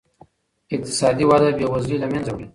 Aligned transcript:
اقتصادي 0.75 1.23
وده 1.29 1.49
بېوزلي 1.57 1.97
له 2.03 2.07
منځه 2.13 2.29
وړي. 2.31 2.47